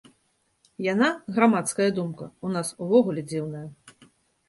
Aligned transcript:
Яна, 0.85 1.09
грамадская 1.35 1.89
думка, 2.01 2.33
у 2.49 2.57
нас 2.57 2.67
увогуле 2.89 3.29
дзіўная. 3.33 3.67